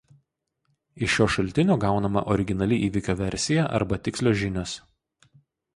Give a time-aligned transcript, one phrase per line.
[1.07, 4.77] Iš šio šaltinio gaunama originali įvykio versija arba tikslios žinios.